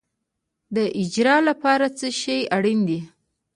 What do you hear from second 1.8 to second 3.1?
څه شی اړین دی؟